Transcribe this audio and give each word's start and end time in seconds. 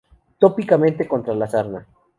Tópicamente 0.39 1.07
contra 1.07 1.35
la 1.35 1.47
sarna. 1.47 1.85